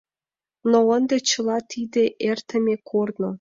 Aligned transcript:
Но 0.69 0.77
ынде 0.97 1.17
чыла 1.29 1.57
тиде— 1.71 2.03
эртыме 2.29 2.75
корно. 2.89 3.29